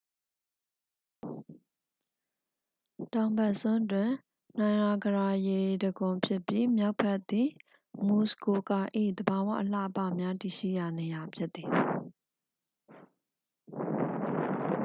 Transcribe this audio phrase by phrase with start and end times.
[3.13, 4.11] တောင်ဘက်စွန်းသည်
[4.59, 7.47] နိုင်ရာဂရာရေတံခွန်ဖြစ်ပြီး မြောက်ဘက်သည်
[8.05, 8.81] မူဆ်ကိုကာ၏
[9.17, 11.69] သဘာဝအလှအပများတည်ရှိရာနေရာ ဖြစ်သည်